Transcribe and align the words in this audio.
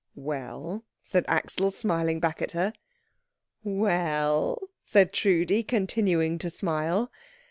"Well?" 0.15 0.83
said 1.03 1.25
Axel, 1.27 1.69
smiling 1.69 2.19
back 2.19 2.41
at 2.41 2.53
her. 2.53 2.73
"Well?" 3.63 4.59
said 4.81 5.13
Trudi, 5.13 5.61
continuing 5.61 6.39
to 6.39 6.49
smile. 6.49 7.11